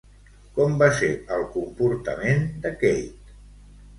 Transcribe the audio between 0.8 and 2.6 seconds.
va ser el comportament